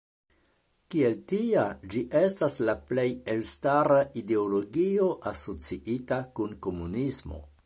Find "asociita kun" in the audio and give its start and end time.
5.35-6.61